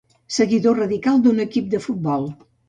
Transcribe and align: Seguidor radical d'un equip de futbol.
Seguidor 0.37 0.79
radical 0.83 1.21
d'un 1.27 1.45
equip 1.45 1.69
de 1.75 1.83
futbol. 1.85 2.27